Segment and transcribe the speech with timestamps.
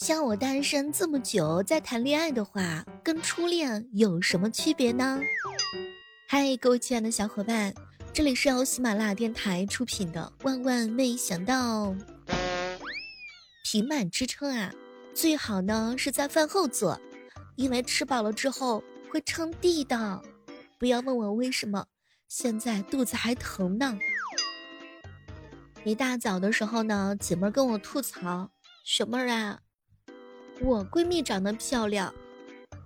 [0.00, 5.20] 像我单身这么久，再谈恋爱的话，跟初恋有什么区别呢？
[6.26, 7.74] 嗨，各位亲爱的小伙伴，
[8.10, 11.88] 这里是由喜马拉雅电台出品的《万万没想到》。
[13.62, 14.72] 平板支撑啊，
[15.12, 16.98] 最好呢是在饭后做，
[17.56, 20.22] 因为吃饱了之后会撑地的。
[20.78, 21.84] 不要问我为什么，
[22.26, 23.98] 现在肚子还疼呢。
[25.84, 28.50] 一大早的时候呢，姐妹跟我吐槽
[28.82, 29.58] ：“雪妹儿啊。”
[30.62, 32.14] 我闺蜜长得漂亮，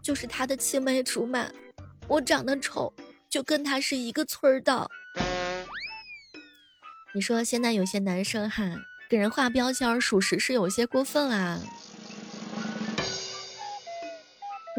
[0.01, 1.49] 就是她的青梅竹马；
[2.07, 2.95] 我长得丑，
[3.29, 4.89] 就跟她是一个村儿的。
[7.13, 8.63] 你说现在有些男生哈，
[9.11, 11.61] 给人画标签，属实是有些过分啦。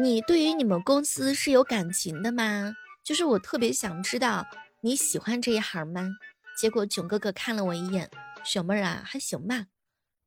[0.02, 2.74] 你对于你们公司是有感情的吗？
[3.04, 4.46] 就是我特别想知道
[4.80, 6.16] 你喜欢这一行吗？
[6.58, 8.10] 结果囧哥哥看了我一眼，
[8.42, 9.66] 小妹儿啊，还行吧，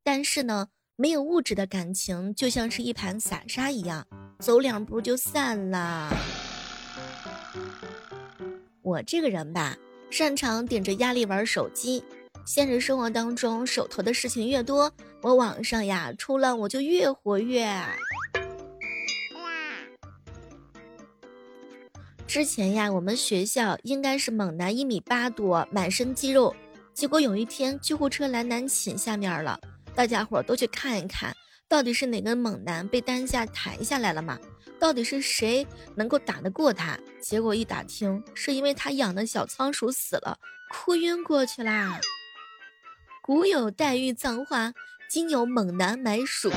[0.04, 0.68] 但是呢。
[1.00, 4.06] 没有物质的感情，就像是一盘散沙一样，
[4.38, 6.14] 走两步就散了。
[8.82, 9.74] 我这个人吧，
[10.10, 12.04] 擅长顶着压力玩手机。
[12.44, 17.82] 现实生活当中，手头的事情越多，我网上呀出浪我就越活跃。
[22.26, 26.54] 之前呀，我们学校应该是猛男一米八多，满身肌肉，
[26.92, 29.58] 结果有一天救护车来男寝下面了。
[29.94, 31.34] 大家伙都去看一看，
[31.68, 34.38] 到底是哪个猛男被担架抬下来了嘛？
[34.78, 36.98] 到底是谁能够打得过他？
[37.20, 40.38] 结果一打听，是因为他养的小仓鼠死了，
[40.70, 42.00] 哭晕过去啦。
[43.22, 44.72] 古有黛玉葬花，
[45.10, 46.50] 今有猛男买鼠。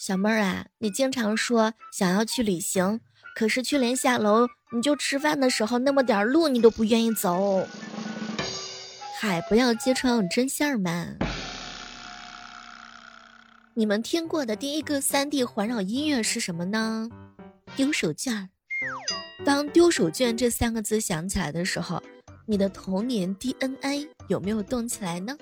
[0.00, 3.00] 小妹儿啊，你经常说想要去旅行，
[3.34, 7.68] 可是去连下楼你就吃饭的时候那么点路你都不愿意走。
[9.20, 11.18] 嗨，不要揭穿我真相们！
[13.74, 17.10] 你们听过的第一个三 D 环绕音乐是什么呢？
[17.74, 18.46] 丢手绢。
[19.44, 22.00] 当丢手绢这三个字响起来的时候，
[22.46, 25.36] 你的童年 DNA 有没有动起来呢？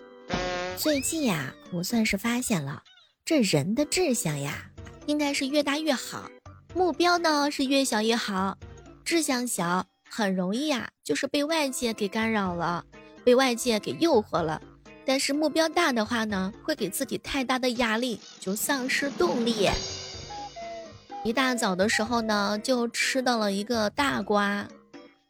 [0.78, 2.82] 最近呀，我算是发现了，
[3.26, 4.70] 这人的志向呀，
[5.04, 6.30] 应该是越大越好，
[6.74, 8.56] 目标呢是越小越好。
[9.04, 12.82] 志向小很容易呀，就是被外界给干扰了。
[13.26, 14.62] 被外界给诱惑了，
[15.04, 19.68] 但是目标大的话呢，会给自己太大的压力，就丧失动力。
[21.24, 24.68] 一大早的时候呢，就吃到了一个大瓜。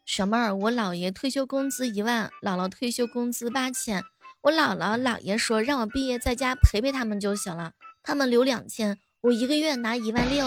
[0.05, 4.03] 小妹儿，我姥爷退休工资一万，姥姥退休工资八千。
[4.43, 7.71] 我姥姥姥爷说让我毕业在家陪陪他们就行了，
[8.03, 10.45] 他们留两千，我一个月拿一万六。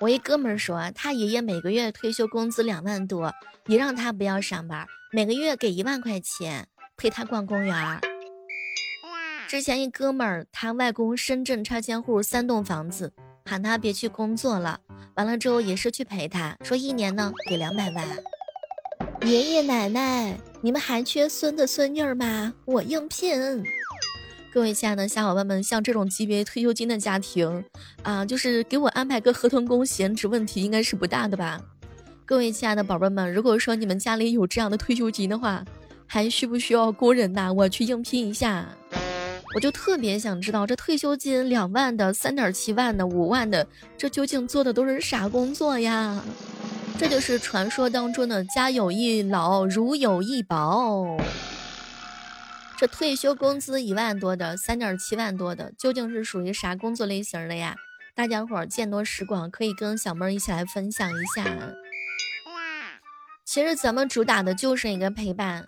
[0.00, 3.30] 我一哥们儿说，他爷爷每个月退休工资两万多，
[3.66, 4.86] 也让他不要上班。
[5.12, 6.66] 每个月给一万块钱
[6.96, 8.00] 陪他逛公园。
[9.46, 13.12] 之前一哥们儿，他外公深圳拆迁户三栋房子，
[13.44, 14.80] 喊他别去工作了。
[15.16, 18.08] 完了之后也是去陪他，说一年呢给两百万。
[19.22, 22.54] 爷爷奶奶，你们还缺孙子孙女吗？
[22.64, 23.62] 我应聘。
[24.52, 27.64] 各位亲爱的小伙伴们，像这种级别退休金的家庭
[28.02, 31.60] 啊，就是给我安排个合同工，闲职问题应该是不大的吧。
[32.26, 35.64] 各位亲爱的宝贝们，如果说你们家里有这样的退休金的话，
[36.04, 37.52] 还需不需要工人呐？
[37.52, 38.66] 我去应聘一下。
[39.54, 43.64] 我就特别想知道，这退休金两万的、三点七万的、五万的，
[43.96, 46.20] 这究竟做的都是啥工作呀？
[46.98, 51.16] 这就是传说当中的家有一老，如有一宝。
[52.80, 57.76] 这退休工资一万多的、三点七万多的，究竟是属于啥工作类型的呀？
[58.14, 61.44] 大家伙儿见多识广，可以跟小妹儿一起来分享一下。
[63.44, 65.66] 其实咱们主打的就是一个陪伴，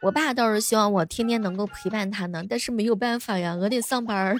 [0.00, 4.34] 我爸倒是希望我天天能够陪伴他呢，但是没有办法呀，我得上班。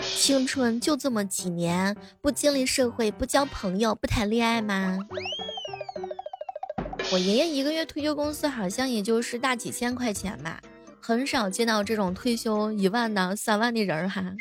[0.00, 4.98] 青春就这么几年，不经历社会，不交朋友，不谈恋爱吗？
[7.12, 10.60] 我爷爷一个月退休工资好像也就是大几千块钱吧，
[11.00, 14.34] 很少见到这种退休一万的、三万的人哈。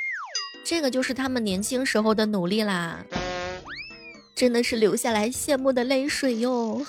[0.63, 3.05] 这个就是他们年轻时候的努力啦。
[4.33, 6.83] 真的是流下来羡慕的泪水哟。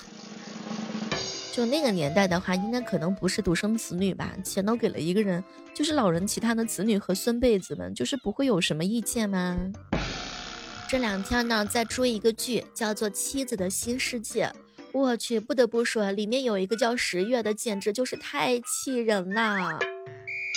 [1.53, 5.43] 就那个年代的话，应该可能不是独生子女吧，钱都给了一个人，
[5.75, 9.55] 就是老人其他的子女和孙辈子们，就是不会有什么意见吗？
[10.89, 14.45] 这两天呢，在追一个剧，叫做《妻子的新世界》。
[14.97, 19.79] 我去，不得不说，里面有一个叫十月的，简直就是太气人了。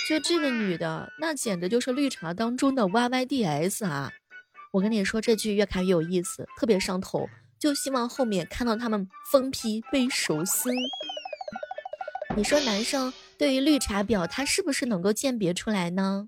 [0.09, 4.11] 就这个女的，那简直就是绿茶当中的 YYDS 啊！
[4.73, 7.29] 我跟你说，这剧越看越有意思，特别上头。
[7.59, 10.71] 就希望后面看到他们疯批被手撕。
[12.35, 16.27] 你说男生对于绿茶婊，他是不是能够鉴别出来呢？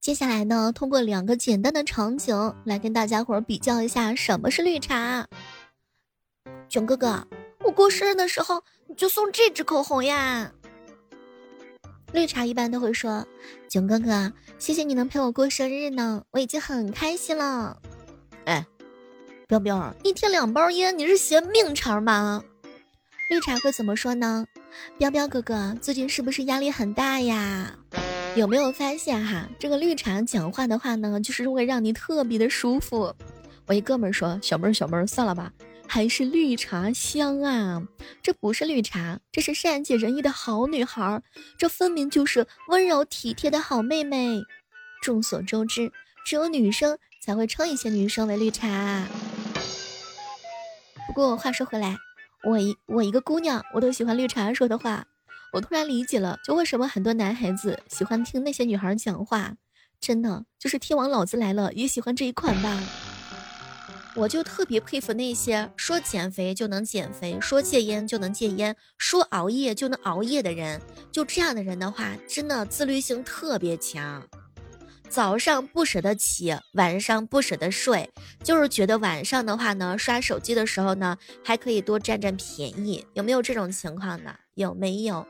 [0.00, 5.28] 接下来呢，通过两个简单的场景来跟大家伙儿比较一下什么是绿茶。
[6.68, 7.24] 囧哥哥，
[7.64, 10.52] 我过生日的时候你就送这支口红呀。
[12.12, 13.26] 绿茶一般都会说
[13.70, 17.78] ：“囧哥哥，谢谢你能陪我过生日呢，我已经很开心了。”
[18.44, 18.66] 哎，
[19.48, 22.44] 彪彪，一天两包烟，你是嫌命长吗？
[23.30, 24.46] 绿茶会怎么说呢？
[24.98, 27.78] 彪彪哥哥，最近是不是压力很大呀？
[28.34, 33.14] 有没有发现哈，这个绿茶讲话的话呢，就是会让你特别的舒服。
[33.66, 35.50] 我一哥们说：“小妹儿，小妹儿，算了吧，
[35.86, 37.82] 还是绿茶香啊！
[38.22, 41.22] 这不是绿茶，这是善解人意的好女孩，
[41.58, 44.42] 这分明就是温柔体贴的好妹妹。
[45.02, 45.92] 众所周知，
[46.24, 49.06] 只有女生才会称一些女生为绿茶。
[51.06, 51.96] 不过话说回来，
[52.48, 55.06] 我一我一个姑娘，我都喜欢绿茶说的话。”
[55.52, 59.56] 我突然理解了，就为什么很多男孩子喜欢听那些女孩讲话，
[60.00, 62.82] 真的就是天王老子来了也喜欢这一款吧。
[64.14, 70.80] 我就特别佩服那些说减肥就能减肥，说戒烟就能戒烟，说熬夜就能熬夜的人。
[71.10, 74.22] 就这样的人的话，真的自律性特别强。
[75.08, 78.08] 早上不舍得起，晚上不舍得睡，
[78.42, 83.04] 就是觉得晚上的话呢，刷手机的时候呢，还可以多占占便宜。
[83.14, 84.34] 有没有这种情况呢？
[84.54, 85.26] 有没有？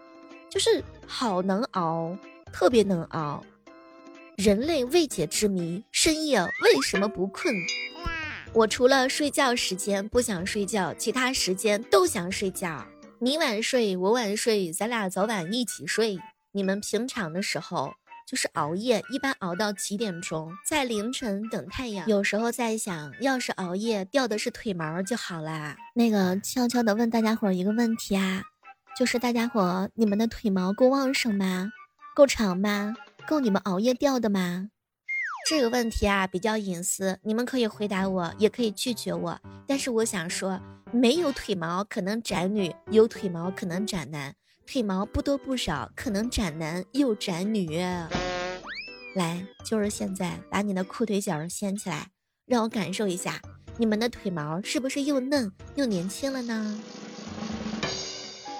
[0.51, 2.17] 就是好能熬，
[2.53, 3.45] 特别能熬。
[4.37, 7.55] 人类未解之谜：深夜为什么不困？
[8.55, 12.87] 我除了睡觉时间不想睡觉，其他时间都想睡觉。
[13.19, 16.19] 你晚睡，我晚睡，咱俩早晚一起睡。
[16.53, 17.95] 你们平常的时候
[18.29, 20.53] 就是熬夜，一般熬到几点钟？
[20.69, 22.07] 在凌晨等太阳。
[22.07, 25.75] 有时候在想，要是熬夜掉的是腿毛就好啦。
[25.95, 28.43] 那个悄悄的问大家伙一个问题啊。
[28.95, 31.73] 就是大家伙，你们的腿毛够旺盛吗？
[32.15, 32.95] 够长吗？
[33.27, 34.69] 够你们熬夜掉的吗？
[35.45, 39.39] 这个问题啊比较隐私，你们可以回答我，也可以拒绝我。
[39.67, 40.61] 但是我想说，
[40.93, 44.35] 没有腿毛可能斩女，有腿毛可能斩男。
[44.65, 47.79] 腿毛不多不少，可能斩男又斩女。
[49.15, 52.07] 来，就是现在，把你的裤腿角掀起来，
[52.47, 53.43] 让我感受一下，
[53.77, 56.81] 你们的腿毛是不是又嫩又年轻了呢？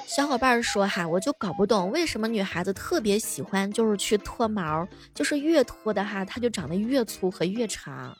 [0.07, 8.17] 小伙伴说哈，我就搞不懂为什么女孩子特别喜欢就是去脱毛，就是越脱的哈，它就长得越粗和越长，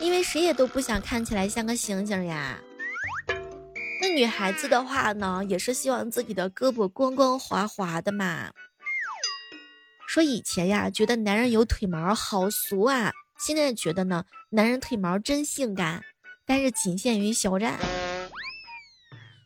[0.00, 2.58] 因为谁也都不想看起来像个猩猩呀。
[4.00, 8.50] 那女孩子的话呢，也是希望自己的胳膊光光滑滑的嘛。
[10.06, 16.02] 说以前呀，觉得男人有腿毛好俗啊，现在觉得呢，男人腿毛真性感，
[16.46, 17.78] 但是仅限于肖战。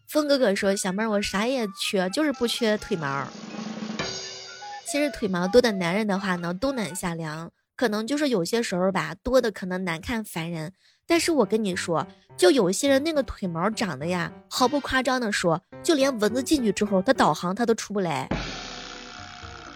[0.08, 3.28] 风哥哥说：“小妹儿，我啥也缺，就是不缺腿毛。
[4.86, 7.50] 其实腿毛多的男人的话呢，冬暖夏凉。
[7.76, 10.72] 可能就是有些时候吧，多的可能难看烦人。
[11.06, 12.06] 但是我跟你说，
[12.38, 18.26] 就有些人那个腿毛长得呀，毫不夸张的说，就连蚊子进去之后，它导航它都出不来。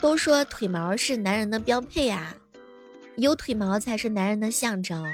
[0.01, 2.35] 都说腿毛是男人的标配呀，
[3.17, 5.05] 有腿毛才是男人的象征。”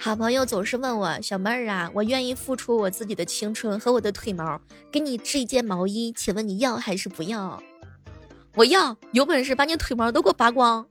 [0.00, 4.60] 好朋友总是问我小妹儿啊，我愿意付出我自己的青春和我的腿毛，
[4.90, 7.60] 给你织一件毛衣，请问你要还是不要？
[8.54, 10.86] 我要，有本事把你腿毛都给我拔光，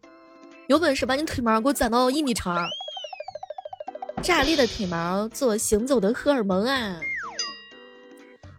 [0.68, 2.68] 有本事把你腿毛给我攒到一米长。
[4.22, 7.00] 炸裂的腿毛做行走的荷尔蒙啊！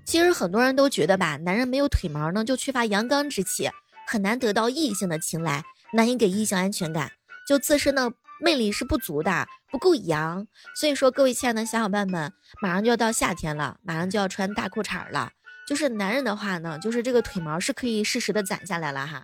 [0.07, 3.69] 其实很多人都觉得吧，男人没有腿毛呢，就缺乏阳刚之气，
[4.07, 5.63] 很难得到异性的青睐，
[5.93, 7.13] 难以给异性安全感，
[7.47, 8.15] 就自身的。
[8.39, 9.47] 魅力是不足的，
[9.77, 15.31] 不够阳，所以说各位亲爱的小伙伴们，马上就要到夏天了，马上就要穿大裤衩了。
[15.69, 19.21] 就是男人的话呢，就是这个腿毛是可以适时的攒下来了哈。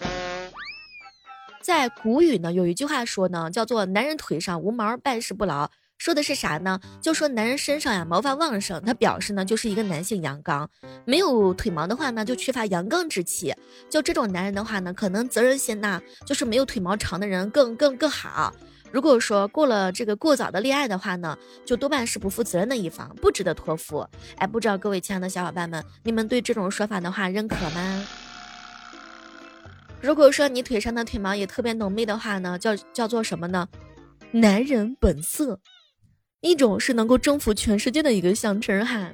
[1.63, 5.71] 在古语呢，有一句话说呢，叫做“男人腿上无毛，办事不牢”。
[5.97, 6.79] 说的是啥呢？
[7.01, 10.67] 就说男人身上呀毛发旺盛，他表示呢就是一个男性阳刚；
[11.07, 13.55] 没有腿毛的话呢，就缺乏阳刚之气。
[13.89, 18.53] 就这种男人的话呢，可能责任心呐，就是没有腿毛长的人更更更好。
[18.93, 24.07] 如果说过了这个过早的恋爱的话呢，就多半是不负责任的一方，不值得托付。
[24.37, 28.07] 哎，不知道各位亲爱的小伙伴们，你们对这种说法的话认可吗？
[30.03, 33.67] 如果说你腿上的腿毛也特别浓密的话呢，叫叫做什么呢？
[34.33, 35.59] 男人本色，
[36.43, 39.11] 一种是能够征服全世界的一个象征哈。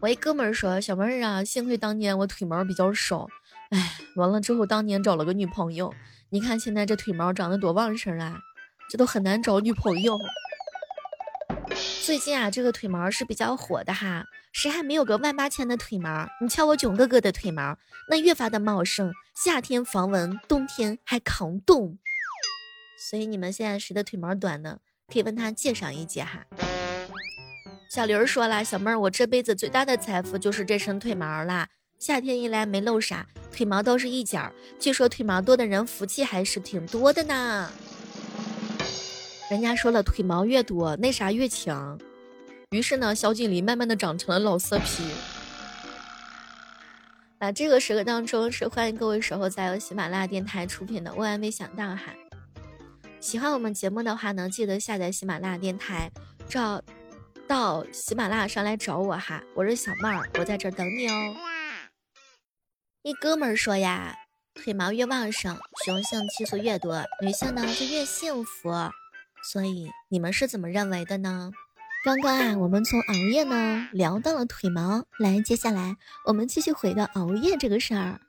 [0.00, 3.26] 我一哥们儿说，小妹儿啊，幸亏当年我腿毛比较少，
[3.70, 5.92] 哎，完了之后当年找了个女朋友。
[6.30, 8.38] 你看现在这腿毛长得多旺盛啊，
[8.90, 10.18] 这都很难找女朋友。
[12.04, 14.24] 最近啊，这个腿毛是比较火的哈。
[14.52, 16.26] 谁还没有个万八千的腿毛？
[16.42, 17.78] 你瞧我囧哥哥的腿毛，
[18.10, 21.98] 那越发的茂盛，夏天防蚊，冬天还抗冻。
[22.98, 24.80] 所以你们现在谁的腿毛短呢？
[25.10, 26.44] 可以问他借上一截哈。
[27.88, 31.68] 小刘说了，小妹儿，我这辈子最大的财富就是这身腿毛啦。
[31.98, 34.52] 夏天一来没露啥，腿毛都是一角。
[34.78, 37.70] 据说腿毛多的人福气还是挺多的呢。
[39.50, 41.98] 人家说了，腿毛越多，那啥越强。
[42.70, 45.02] 于是呢，小锦鲤慢慢的长成了老色批。
[47.40, 52.14] 那这个时刻当中，是欢迎各位守候在由喜马拉雅电台出品的《万万没想到》哈。
[53.18, 56.10] 喜欢我们节目的话呢，记得下载喜马拉雅电台，
[56.48, 56.80] 找
[57.48, 59.42] 到喜马拉雅上来找我哈。
[59.54, 61.34] 我是小妹儿，我在这等你哦。
[63.08, 64.14] 一哥们儿说呀，
[64.54, 68.70] 腿毛越旺盛，雄性激素越多，女性呢就越幸福。
[69.50, 71.50] 所以你们是怎么认为的呢？
[72.04, 75.96] 刚刚啊，我们从熬夜呢聊到了腿毛，来，接下来
[76.26, 78.20] 我们继续回到熬夜这个事儿。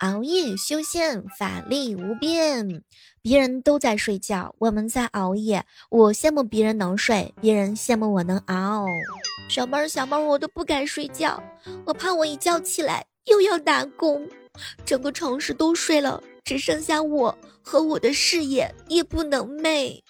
[0.00, 2.82] 熬夜修仙，法力无边。
[3.22, 5.64] 别人都在睡觉，我们在熬夜。
[5.88, 8.86] 我羡慕别人能睡，别人羡慕我能熬。
[9.48, 11.40] 小妹儿，小妹儿，我都不敢睡觉，
[11.86, 14.28] 我怕我一觉起来又要打工，
[14.84, 20.00] 整个城市都睡了，只剩下我和我的事业夜不能寐。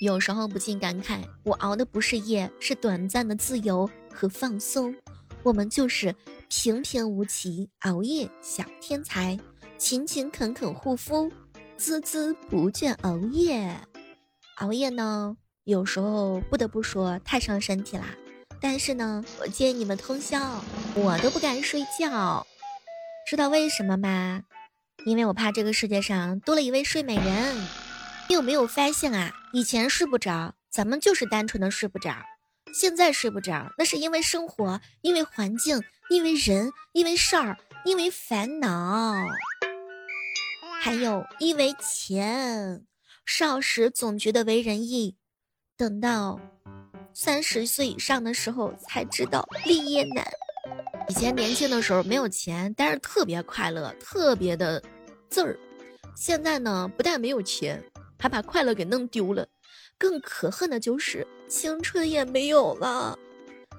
[0.00, 4.94] 有时候不禁感慨，我熬的不是夜，是短暂的自由和放松。
[5.42, 6.14] 我们就是
[6.48, 9.38] 平平无奇熬夜小天才，
[9.76, 11.30] 勤勤恳恳护肤，
[11.78, 13.78] 孜孜不倦熬夜。
[14.56, 18.14] 熬夜呢，有时候不得不说太伤身体啦。
[18.60, 20.64] 但是呢，我建议你们通宵，
[20.96, 22.46] 我都不敢睡觉。
[23.26, 24.42] 知道为什么吗？
[25.04, 27.56] 因为我怕这个世界上多了一位睡美人。
[28.28, 29.32] 你有没有发现啊？
[29.52, 32.12] 以前睡不着，咱们就是单纯的睡不着；
[32.72, 39.14] 现在睡不着，那是因为生活，因为环境，因为人，因为事儿，因为烦恼，
[40.80, 42.86] 还有因为钱。
[43.26, 45.16] 少时总觉得为人易，
[45.76, 46.38] 等到
[47.12, 50.24] 三十岁以上的时候才知道立业难。
[51.08, 54.82] 以前年轻的时候没有钱，但是特别快乐，特别的
[55.28, 55.58] 字儿。
[56.14, 57.82] 现在呢，不但没有钱。
[58.16, 59.46] 还把快乐给弄丢了，
[59.98, 63.18] 更可恨的就是青春也没有了。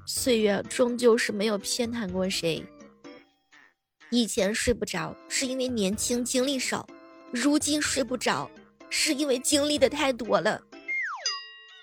[0.06, 2.64] 岁月终究是没有偏袒过谁。
[4.12, 6.86] 以前睡不着是因为年轻精力少，
[7.32, 8.48] 如今睡不着
[8.88, 10.62] 是因为经历的太多了。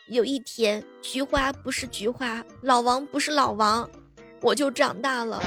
[0.07, 3.91] 有一天，菊花不是菊花，老王不是老王，
[4.43, 5.43] 我就长大了。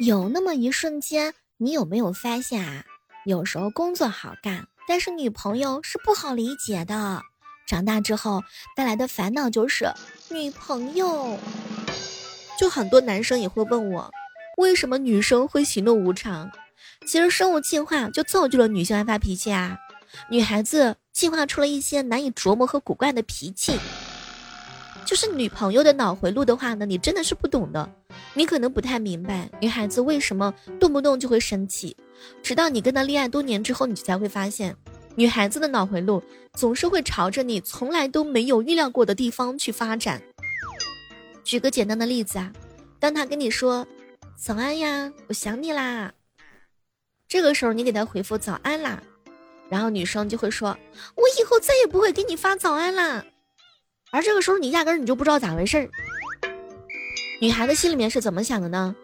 [0.00, 2.84] 有那么一瞬间，你有没有发现啊？
[3.24, 4.66] 有时候工作好干。
[4.88, 7.20] 但是女朋友是不好理解的，
[7.66, 8.44] 长大之后
[8.76, 9.90] 带来的烦恼就是
[10.30, 11.36] 女朋友。
[12.56, 14.08] 就很多男生也会问我，
[14.58, 16.48] 为什么女生会喜怒无常？
[17.04, 19.76] 其实生物进化就造就了女性爱发脾气啊，
[20.30, 23.76] 女孩子进化出了一些难以琢磨和古怪的脾气。
[25.06, 27.88] 就是女朋友的脑回路的话呢，你真的是不懂的，
[28.34, 31.96] 你可能不太明白女孩子为什么动不动就会生气。
[32.42, 34.76] 直到你跟她恋爱多年之后，你才会发现，
[35.14, 36.20] 女孩子的脑回路
[36.54, 40.20] 总是会朝着你从来都没有预料过的地方去发展。
[41.44, 42.52] 举个简单的例子啊，
[42.98, 43.86] 当他跟你说
[44.36, 46.12] “早安呀，我想你啦”，
[47.28, 49.00] 这个时候你给他回复“早安啦”，
[49.70, 50.76] 然后女生就会说
[51.14, 53.24] ：“我以后再也不会给你发早安啦。”
[54.10, 55.90] 而这个时候你压根儿你就不知道咋回事儿。
[57.40, 58.94] 女孩子心里面是怎么想的呢？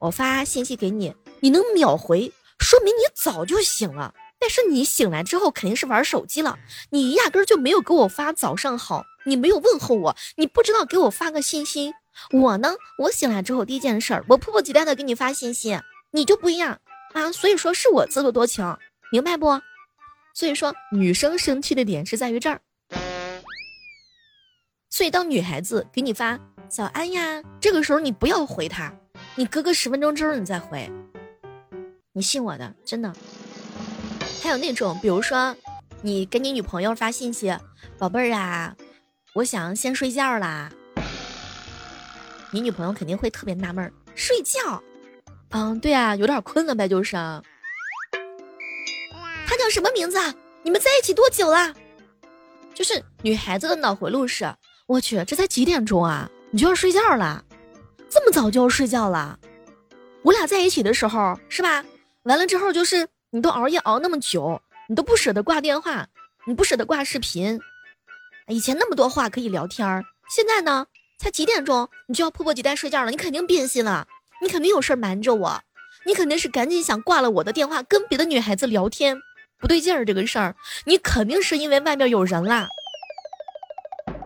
[0.00, 2.32] 我发信息给你，你能秒回。
[2.60, 6.58] 说明你早就醒了，但是你醒来之后肯定是玩手机了，
[6.90, 11.92] 你压根儿就没有给我发早上好，你没有问候我，你不知道给我发个信息。
[12.32, 15.78] 我呢，我醒来之后第一件事儿，我迫不及待的给你发信息，
[16.12, 16.78] 你就不一样
[17.12, 17.32] 啊。
[17.32, 18.76] 所以说是我自作多情，
[19.10, 19.60] 明白不？
[20.32, 22.60] 所以说女生生气的点是在于这儿。
[24.94, 28.94] 所以当女孩子给你发早安呀，这个时候你不要回她，
[29.34, 30.88] 你隔个十分钟之后你再回。
[32.12, 33.12] 你信我的，真的。
[34.40, 35.52] 还有那种，比如说，
[36.00, 37.52] 你给你女朋友发信息，
[37.98, 38.76] 宝贝儿啊，
[39.32, 40.70] 我想先睡觉啦。
[42.52, 44.80] 你女朋友肯定会特别纳闷儿，睡觉？
[45.50, 47.16] 嗯，对啊，有点困了呗，就是。
[49.44, 50.20] 他叫什么名字？
[50.62, 51.74] 你们在一起多久了？
[52.72, 54.44] 就是女孩子的脑回路是，
[54.86, 57.42] 我去，这才几点钟啊，你就要睡觉了？
[58.10, 59.38] 这么早就要睡觉了？
[60.22, 61.82] 我俩在一起的时候，是吧？
[62.24, 66.06] 完了之后就是你都熬夜熬那么久，你都不舍得挂电话，
[66.46, 67.58] 你不舍得挂视频。
[68.48, 70.86] 以前那么多话可以聊天儿，现在呢，
[71.18, 73.10] 才几点钟，你就要迫不及待睡觉了？
[73.10, 74.06] 你肯定变心了，
[74.42, 75.62] 你肯定有事瞒着我，
[76.04, 79.18] 你肯定是赶紧想挂了我的电话，跟别的女孩子聊天，
[79.58, 82.68] 不对劲儿这个事儿，你肯定是因为外面有人啦。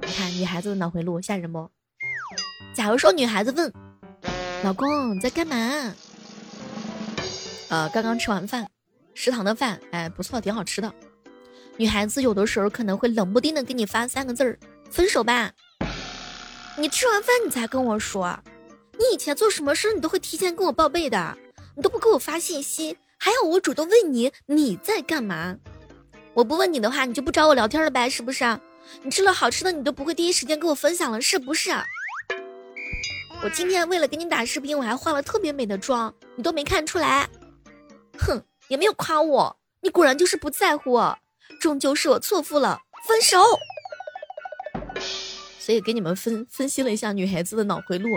[0.09, 1.69] 你看女孩子的脑回路吓人不？
[2.73, 3.71] 假如说女孩子问
[4.65, 5.95] 老公你在干嘛？
[7.69, 8.67] 呃，刚刚吃完饭，
[9.13, 10.91] 食堂的饭，哎，不错，挺好吃的。
[11.77, 14.59] 女孩子有的时候可能会冷不丁的给你发三个字儿：
[14.91, 15.53] 分手吧。
[16.79, 18.41] 你吃完饭你才跟我说，
[18.93, 21.37] 你以前做什么事你都会提前跟我报备的，
[21.77, 25.59] 你都不给我发信息，还要我主动问你你在干嘛？
[26.33, 28.59] 我不问你的话，你就不找我聊天了呗，是不是？
[29.03, 31.71] 你吃了好吃的，你都不会第一时间跟我分享了，是不是？
[33.43, 37.29] 我今天为了给你打视频，我还化了特别美的妆，你都没看出来。
[38.19, 41.19] 哼，也没有夸我，你果然就是不在乎我，
[41.61, 43.39] 终究是我错付了，分手。
[45.61, 48.09] 所以给你们分分析了一下女孩子的脑回路，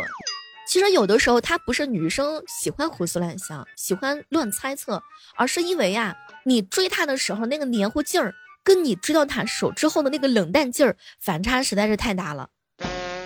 [0.67, 5.03] 其实有的时候她不是女生喜欢胡思乱想，喜欢乱猜测，
[5.35, 12.49] 而是因为呀，你追她的时候那个黏糊劲儿，跟你追到他手之后的那个冷淡劲儿，反差实在是太大了，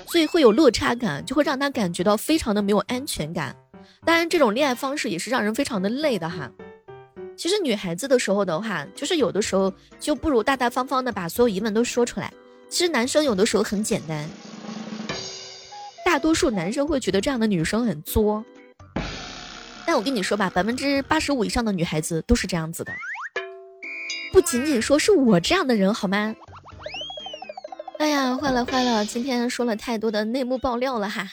[0.07, 3.55] 所以会有落差感，就会让他感觉到非常的没有安全感。
[4.03, 6.51] 当然，这种恋爱方式也是让人非常的累的哈。
[7.35, 12.31] 其实女孩子的时候的话，就是有的时候就不如大大方方的把所有疑问都说出来。
[12.69, 14.27] 其实男生有的时候很简单，
[16.05, 18.43] 大多数男生会觉得这样的女生很作。
[19.85, 22.93] 但我跟你说吧，百分之八十五以上的女孩子都是这样子的，
[24.35, 26.35] 不仅仅说是我这样的人好吗？
[27.99, 31.25] 哎呀，坏了坏了，今天说了太多的内幕爆料了哈。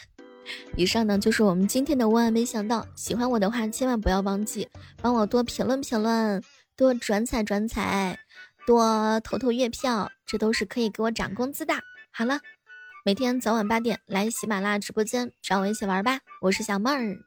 [0.77, 2.87] 以上呢就是我们今天的万万没想到。
[2.95, 4.69] 喜欢我的话，千万不要忘记
[5.01, 6.45] 帮我多评论评论，
[6.77, 8.21] 多转采转采，
[8.69, 11.75] 多投投月票，这都是可以给我涨工资的。
[12.13, 12.39] 好了，
[13.05, 17.19] 每天早晚八点来喜马拉雅直播间找我一起玩吧，我是小妹儿。